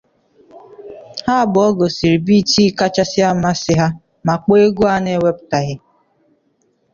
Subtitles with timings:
[1.25, 3.87] Ha abụọ gosiri biiti kachasị amasị ha,
[4.25, 5.75] ma kpọọ egwu a na-ewepụtaghị.